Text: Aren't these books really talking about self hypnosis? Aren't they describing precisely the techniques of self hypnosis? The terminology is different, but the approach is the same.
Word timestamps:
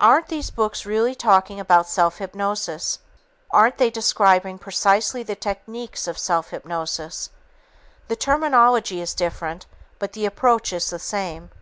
Aren't 0.00 0.26
these 0.26 0.50
books 0.50 0.84
really 0.84 1.14
talking 1.14 1.60
about 1.60 1.86
self 1.88 2.18
hypnosis? 2.18 2.98
Aren't 3.52 3.78
they 3.78 3.88
describing 3.88 4.58
precisely 4.58 5.22
the 5.22 5.36
techniques 5.36 6.08
of 6.08 6.18
self 6.18 6.50
hypnosis? 6.50 7.30
The 8.08 8.16
terminology 8.16 9.00
is 9.00 9.14
different, 9.14 9.66
but 10.00 10.12
the 10.12 10.26
approach 10.26 10.72
is 10.72 10.90
the 10.90 10.98
same. 10.98 11.52